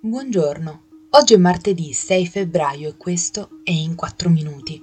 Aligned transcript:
Buongiorno, 0.00 0.82
oggi 1.10 1.34
è 1.34 1.38
martedì 1.38 1.92
6 1.92 2.24
febbraio 2.28 2.90
e 2.90 2.96
questo 2.96 3.58
è 3.64 3.72
In 3.72 3.96
4 3.96 4.30
Minuti, 4.30 4.80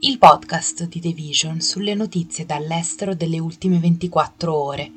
il 0.00 0.16
podcast 0.16 0.88
di 0.88 0.98
The 0.98 1.12
Vision 1.12 1.60
sulle 1.60 1.92
notizie 1.92 2.46
dall'estero 2.46 3.14
delle 3.14 3.38
ultime 3.38 3.78
24 3.78 4.56
ore. 4.56 4.90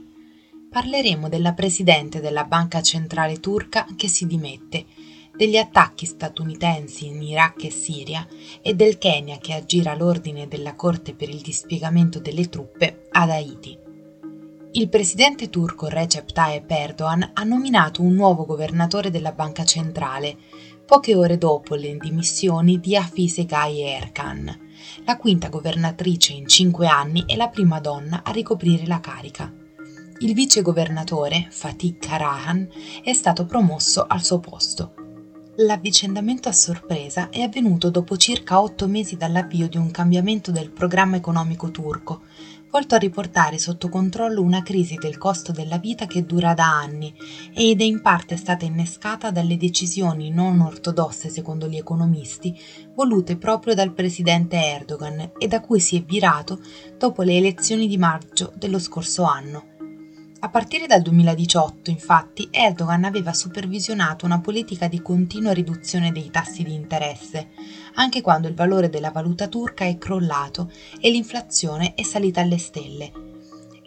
Parleremo 0.70 1.28
della 1.28 1.52
presidente 1.52 2.22
della 2.22 2.46
Banca 2.46 2.82
Centrale 2.82 3.42
Turca 3.42 3.86
che 3.98 4.08
si 4.08 4.26
dimette, 4.26 4.86
degli 5.36 5.58
attacchi 5.58 6.06
statunitensi 6.06 7.08
in 7.08 7.22
Iraq 7.22 7.66
e 7.66 7.70
Siria 7.70 8.26
e 8.62 8.74
del 8.76 8.98
Kenya 8.98 9.40
che 9.40 9.52
aggira 9.52 9.94
l'ordine 9.94 10.48
della 10.48 10.76
Corte 10.76 11.14
per 11.14 11.28
il 11.28 11.42
dispiegamento 11.42 12.20
delle 12.20 12.48
truppe 12.48 13.08
ad 13.12 13.30
Haiti. 13.30 13.89
Il 14.72 14.88
presidente 14.88 15.50
turco 15.50 15.88
Recep 15.88 16.32
Tayyip 16.32 16.70
Erdogan 16.70 17.32
ha 17.34 17.44
nominato 17.44 18.04
un 18.04 18.14
nuovo 18.14 18.46
governatore 18.46 19.10
della 19.10 19.32
banca 19.32 19.64
centrale, 19.64 20.38
poche 20.86 21.16
ore 21.16 21.40
dopo 21.40 21.74
le 21.74 21.98
dimissioni 21.98 22.80
di 22.80 22.96
Hafize 22.96 23.46
Gaye 23.46 23.96
Erkan, 23.96 24.60
la 25.06 25.18
quinta 25.18 25.50
governatrice 25.50 26.34
in 26.34 26.48
cinque 26.48 26.86
anni 26.86 27.24
e 27.26 27.36
la 27.36 27.48
prima 27.48 27.80
donna 27.80 28.22
a 28.24 28.30
ricoprire 28.30 28.86
la 28.86 29.00
carica. 29.00 29.52
Il 30.20 30.36
vice 30.36 30.62
governatore, 30.62 31.48
Fatih 31.50 31.98
Karahan, 31.98 32.70
è 33.04 33.14
stato 33.14 33.48
promosso 33.48 34.06
al 34.08 34.24
suo 34.24 34.40
posto. 34.40 34.94
L'avvicendamento 35.62 36.48
a 36.48 36.54
sorpresa 36.54 37.30
è 37.30 37.42
avvenuto 37.42 37.90
dopo 37.90 38.16
circa 38.18 38.62
otto 38.62 38.88
mesi 38.88 39.18
dall'avvio 39.18 39.68
di 39.68 39.78
un 39.78 39.92
cambiamento 39.92 40.52
del 40.52 40.70
programma 40.70 41.18
economico 41.18 41.70
turco, 41.70 42.22
volto 42.72 42.96
a 42.96 43.00
riportare 43.00 43.58
sotto 43.58 43.90
controllo 43.90 44.42
una 44.42 44.62
crisi 44.62 44.96
del 44.96 45.18
costo 45.18 45.52
della 45.52 45.78
vita 45.78 46.06
che 46.06 46.26
dura 46.26 46.54
da 46.54 46.78
anni 46.78 47.14
ed 47.54 47.82
è 47.82 47.84
in 47.84 48.02
parte 48.02 48.36
stata 48.36 48.66
innescata 48.66 49.32
dalle 49.32 49.58
decisioni 49.58 50.30
non 50.30 50.60
ortodosse 50.60 51.30
secondo 51.30 51.68
gli 51.68 51.78
economisti 51.78 52.58
volute 52.94 53.38
proprio 53.38 53.74
dal 53.74 53.94
presidente 53.94 54.58
Erdogan 54.58 55.32
e 55.38 55.48
da 55.48 55.62
cui 55.62 55.80
si 55.80 55.98
è 55.98 56.04
virato 56.04 56.60
dopo 56.98 57.24
le 57.24 57.38
elezioni 57.38 57.88
di 57.88 57.98
maggio 57.98 58.52
dello 58.56 58.80
scorso 58.80 59.24
anno. 59.24 59.69
A 60.42 60.48
partire 60.48 60.88
dal 60.88 61.02
2018, 61.02 61.90
infatti, 61.90 62.48
Erdogan 62.50 63.04
aveva 63.04 63.34
supervisionato 63.34 64.26
una 64.26 64.40
politica 64.40 64.88
di 64.88 65.02
continua 65.02 65.52
riduzione 65.52 66.14
dei 66.14 66.30
tassi 66.32 66.64
di 66.64 66.74
interesse, 66.74 67.50
anche 67.96 68.22
quando 68.22 68.48
il 68.48 68.54
valore 68.54 68.90
della 68.90 69.12
valuta 69.12 69.50
turca 69.50 69.84
è 69.84 69.98
crollato 69.98 70.72
e 71.02 71.10
l'inflazione 71.10 71.94
è 71.94 72.04
salita 72.04 72.40
alle 72.40 72.58
stelle. 72.58 73.12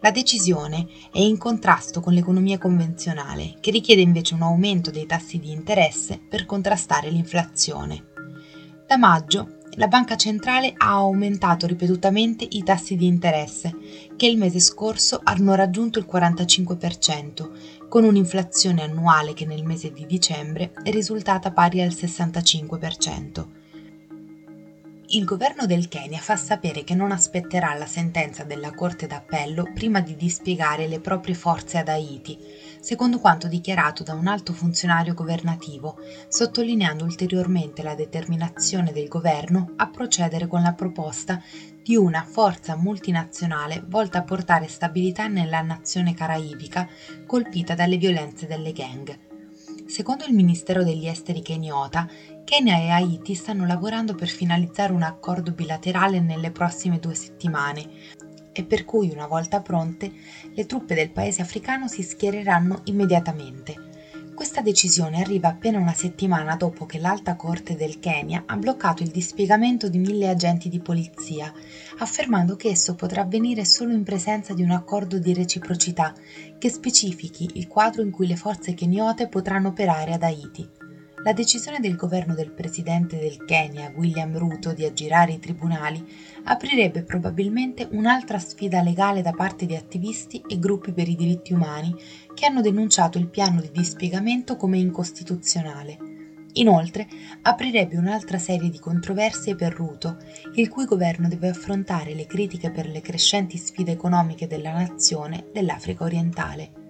La 0.01 0.11
decisione 0.11 0.87
è 1.11 1.21
in 1.21 1.39
contrasto 1.39 2.01
con 2.01 2.13
l'economia 2.13 2.59
convenzionale, 2.59 3.55
che 3.61 3.71
richiede 3.71 4.03
invece 4.03 4.35
un 4.35 4.43
aumento 4.43 4.91
dei 4.91 5.07
tassi 5.07 5.39
di 5.39 5.53
interesse 5.53 6.21
per 6.29 6.45
contrastare 6.45 7.09
l'inflazione. 7.09 8.11
Da 8.87 8.99
maggio 8.99 9.62
la 9.77 9.89
banca 9.89 10.17
centrale 10.17 10.75
ha 10.77 10.91
aumentato 10.91 11.67
ripetutamente 11.67 12.47
i 12.49 12.63
tassi 12.63 12.97
di 12.97 13.07
interesse, 13.07 13.75
che 14.17 14.27
il 14.27 14.37
mese 14.37 14.61
scorso 14.61 15.21
hanno 15.23 15.55
raggiunto 15.55 15.99
il 15.99 16.07
45%, 16.11 17.89
con 17.89 18.05
un'inflazione 18.05 18.83
annuale 18.83 19.33
che 19.33 19.47
nel 19.47 19.65
mese 19.65 19.93
di 19.93 20.05
dicembre 20.07 20.73
è 20.83 20.91
risultata 20.91 21.53
pari 21.53 21.81
al 21.81 21.89
65% 21.91 23.61
il 25.15 25.27
governo 25.27 25.67
del 25.67 25.89
Kenya 25.89 26.19
fa 26.19 26.37
sapere 26.37 26.85
che 26.85 26.95
non 26.95 27.13
aspetterà 27.13 27.75
la 27.75 27.85
sentenza 27.85 28.45
della 28.45 28.73
Corte 28.73 29.07
d'Appello 29.07 29.71
prima 29.75 30.01
di 30.01 30.17
dispiegare 30.17 30.87
le 30.87 31.01
proprie 31.01 31.35
forze 31.35 31.77
ad 31.77 31.89
Haiti, 31.89 32.39
secondo 32.83 33.21
quanto 33.21 33.47
dichiarato 33.47 34.03
da 34.03 34.13
un 34.13 34.27
alto 34.27 34.53
funzionario 34.53 35.15
governativo, 35.15 35.99
sottolineando 36.27 37.05
ulteriormente 37.05 37.81
la 37.81 37.95
determinazione 37.95 38.91
del 38.91 39.07
governo 39.07 39.75
a 39.77 39.89
procedere 39.89 40.49
con 40.49 40.63
la 40.63 40.73
proposta 40.73 41.41
di 41.81 41.95
una 41.95 42.25
forza 42.25 42.75
multinazionale 42.75 43.85
volta 43.87 44.19
a 44.19 44.23
portare 44.25 44.67
stabilità 44.67 45.29
nella 45.29 45.63
nazione 45.63 46.13
caraibica 46.13 46.89
colpita 47.25 47.77
dalle 47.77 47.99
violenze 47.99 48.49
delle 48.49 48.73
gang. 48.73 49.17
Secondo 49.87 50.25
il 50.25 50.35
Ministero 50.35 50.83
degli 50.83 51.07
Esteri 51.07 51.41
keniota, 51.41 52.09
Kenya 52.45 52.79
e 52.79 52.89
Haiti 52.89 53.35
stanno 53.35 53.65
lavorando 53.65 54.17
per 54.17 54.29
finalizzare 54.29 54.93
un 54.93 55.03
accordo 55.03 55.53
bilaterale 55.53 56.19
nelle 56.19 56.51
prossime 56.51 56.99
due 56.99 57.15
settimane 57.15 58.31
e 58.53 58.65
per 58.65 58.85
cui, 58.85 59.11
una 59.11 59.27
volta 59.27 59.61
pronte, 59.61 60.13
le 60.53 60.67
truppe 60.67 60.95
del 60.95 61.11
paese 61.11 61.43
africano 61.43 61.89
si 61.89 62.03
schiereranno 62.03 62.83
immediatamente. 62.85 63.91
Questa 64.35 64.63
decisione 64.63 65.21
arriva 65.21 65.49
appena 65.49 65.79
una 65.79 65.93
settimana 65.93 66.57
dopo 66.57 66.87
che 66.87 66.99
l'Alta 66.99 67.37
Corte 67.37 67.77
del 67.77 67.99
Kenya 67.99 68.45
ha 68.47 68.57
bloccato 68.57 69.03
il 69.03 69.11
dispiegamento 69.11 69.89
di 69.89 69.99
mille 69.99 70.29
agenti 70.29 70.71
di 70.71 70.81
polizia, 70.81 71.53
affermando 71.99 72.57
che 72.57 72.69
esso 72.69 72.95
potrà 72.95 73.21
avvenire 73.21 73.65
solo 73.67 73.93
in 73.93 74.03
presenza 74.03 74.55
di 74.55 74.63
un 74.63 74.71
accordo 74.71 75.19
di 75.19 75.35
reciprocità 75.35 76.15
che 76.59 76.71
specifichi 76.71 77.51
il 77.55 77.69
quadro 77.69 78.03
in 78.03 78.11
cui 78.11 78.27
le 78.27 78.37
forze 78.37 78.73
keniote 78.73 79.29
potranno 79.29 79.69
operare 79.69 80.15
ad 80.15 80.23
Haiti. 80.23 80.82
La 81.25 81.33
decisione 81.33 81.79
del 81.79 81.95
governo 81.95 82.35
del 82.35 82.51
presidente 82.51 83.17
del 83.17 83.45
Kenya, 83.45 83.93
William 83.95 84.37
Ruto, 84.37 84.73
di 84.73 84.85
aggirare 84.85 85.31
i 85.31 85.39
tribunali 85.39 86.05
aprirebbe 86.45 87.05
probabilmente 87.05 87.87
un'altra 87.93 88.41
sfida 88.41 88.83
legale 88.83 89.23
da 89.23 89.31
parte 89.31 89.65
di 89.65 89.77
attivisti 89.77 90.43
e 90.49 90.59
gruppi 90.59 90.91
per 90.91 91.09
i 91.09 91.15
diritti 91.15 91.53
umani 91.53 91.95
che 92.35 92.47
hanno 92.47 92.61
denunciato 92.61 93.19
il 93.19 93.29
piano 93.29 93.61
di 93.61 93.71
dispiegamento 93.71 94.57
come 94.57 94.79
incostituzionale. 94.79 95.97
Inoltre, 96.55 97.07
aprirebbe 97.43 97.97
un'altra 97.97 98.39
serie 98.39 98.69
di 98.69 98.81
controversie 98.81 99.55
per 99.55 99.73
Ruto, 99.73 100.17
il 100.55 100.69
cui 100.69 100.87
governo 100.87 101.29
deve 101.29 101.51
affrontare 101.51 102.15
le 102.15 102.27
critiche 102.27 102.73
per 102.73 102.89
le 102.89 103.01
crescenti 103.01 103.59
sfide 103.59 103.93
economiche 103.93 104.49
della 104.49 104.73
nazione 104.73 105.45
dell'Africa 105.53 106.03
orientale 106.03 106.82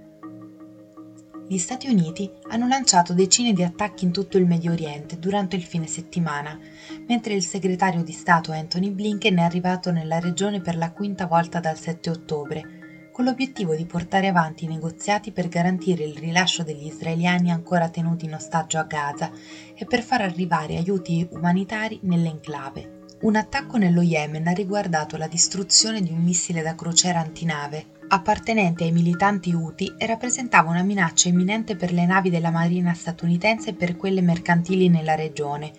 gli 1.53 1.59
Stati 1.59 1.87
Uniti 1.87 2.31
hanno 2.49 2.67
lanciato 2.67 3.13
decine 3.13 3.53
di 3.53 3.63
attacchi 3.63 4.07
in 4.07 4.11
tutto 4.11 4.39
il 4.39 4.47
Medio 4.47 4.73
Oriente 4.73 5.19
durante 5.19 5.55
il 5.55 5.63
fine 5.63 5.87
settimana, 5.87 6.59
mentre 7.07 7.35
il 7.35 7.43
segretario 7.43 8.03
di 8.03 8.13
Stato 8.13 8.53
Anthony 8.53 8.89
Blinken 8.89 9.37
è 9.37 9.43
arrivato 9.43 9.91
nella 9.91 10.19
regione 10.19 10.63
per 10.63 10.79
la 10.79 10.93
quinta 10.93 11.27
volta 11.27 11.61
dal 11.61 11.79
7 11.79 12.09
ottobre, 12.09 13.11
con 13.13 13.27
l'obiettivo 13.27 13.75
di 13.75 13.85
portare 13.85 14.29
avanti 14.29 14.65
i 14.65 14.69
negoziati 14.69 15.31
per 15.31 15.49
garantire 15.49 16.05
il 16.05 16.17
rilascio 16.17 16.63
degli 16.63 16.87
israeliani 16.87 17.51
ancora 17.51 17.91
tenuti 17.91 18.25
in 18.25 18.33
ostaggio 18.33 18.79
a 18.79 18.85
Gaza 18.85 19.31
e 19.75 19.85
per 19.85 20.01
far 20.01 20.23
arrivare 20.23 20.79
aiuti 20.79 21.29
umanitari 21.33 22.01
nell'enclave. 22.05 23.01
Un 23.21 23.37
attacco 23.37 23.77
nello 23.77 24.01
Yemen 24.01 24.49
ha 24.49 24.53
riguardato 24.53 25.19
la 25.19 25.27
distruzione 25.27 26.01
di 26.01 26.13
un 26.13 26.23
missile 26.23 26.63
da 26.63 26.75
crociera 26.75 27.21
antinave 27.21 28.01
appartenente 28.15 28.85
ai 28.85 28.93
militanti 28.93 29.55
Houthi 29.55 29.95
e 29.97 30.05
rappresentava 30.05 30.69
una 30.69 30.83
minaccia 30.83 31.31
imminente 31.31 31.77
per 31.77 31.93
le 31.93 32.05
navi 32.05 32.29
della 32.29 32.51
Marina 32.51 32.93
statunitense 32.93 33.71
e 33.71 33.75
per 33.75 33.97
quelle 33.97 34.21
mercantili 34.21 34.91
nella 34.91 35.15
regione. 35.15 35.73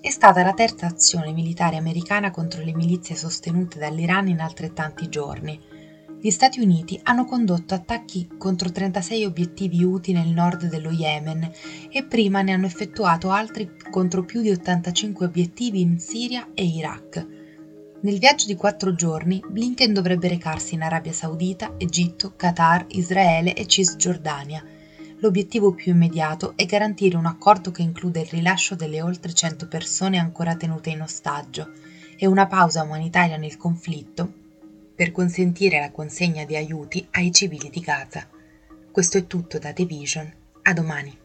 È 0.00 0.08
stata 0.08 0.44
la 0.44 0.52
terza 0.52 0.86
azione 0.86 1.32
militare 1.32 1.76
americana 1.76 2.30
contro 2.30 2.62
le 2.62 2.72
milizie 2.72 3.16
sostenute 3.16 3.80
dall'Iran 3.80 4.28
in 4.28 4.38
altrettanti 4.38 5.08
giorni. 5.08 5.60
Gli 6.20 6.30
Stati 6.30 6.60
Uniti 6.60 6.98
hanno 7.02 7.24
condotto 7.24 7.74
attacchi 7.74 8.28
contro 8.38 8.70
36 8.70 9.24
obiettivi 9.24 9.82
Houthi 9.82 10.12
nel 10.12 10.28
nord 10.28 10.68
dello 10.68 10.90
Yemen 10.90 11.50
e 11.90 12.04
prima 12.04 12.42
ne 12.42 12.52
hanno 12.52 12.66
effettuato 12.66 13.30
altri 13.30 13.68
contro 13.90 14.24
più 14.24 14.42
di 14.42 14.50
85 14.50 15.26
obiettivi 15.26 15.80
in 15.80 15.98
Siria 15.98 16.50
e 16.54 16.64
Iraq. 16.64 17.43
Nel 18.04 18.18
viaggio 18.18 18.44
di 18.44 18.54
quattro 18.54 18.94
giorni 18.94 19.42
Blinken 19.48 19.94
dovrebbe 19.94 20.28
recarsi 20.28 20.74
in 20.74 20.82
Arabia 20.82 21.12
Saudita, 21.14 21.72
Egitto, 21.78 22.34
Qatar, 22.36 22.84
Israele 22.88 23.54
e 23.54 23.66
Cisgiordania. 23.66 24.62
L'obiettivo 25.20 25.72
più 25.72 25.92
immediato 25.92 26.52
è 26.54 26.66
garantire 26.66 27.16
un 27.16 27.24
accordo 27.24 27.70
che 27.70 27.80
include 27.80 28.20
il 28.20 28.26
rilascio 28.26 28.74
delle 28.74 29.00
oltre 29.00 29.32
100 29.32 29.68
persone 29.68 30.18
ancora 30.18 30.54
tenute 30.54 30.90
in 30.90 31.00
ostaggio 31.00 31.72
e 32.18 32.26
una 32.26 32.46
pausa 32.46 32.82
umanitaria 32.82 33.38
nel 33.38 33.56
conflitto 33.56 34.30
per 34.94 35.10
consentire 35.10 35.80
la 35.80 35.90
consegna 35.90 36.44
di 36.44 36.56
aiuti 36.56 37.08
ai 37.12 37.32
civili 37.32 37.70
di 37.70 37.80
Gaza. 37.80 38.28
Questo 38.92 39.16
è 39.16 39.26
tutto 39.26 39.58
da 39.58 39.72
The 39.72 39.86
Vision. 39.86 40.30
A 40.60 40.74
domani. 40.74 41.23